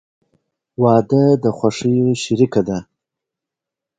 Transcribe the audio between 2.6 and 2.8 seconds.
ده.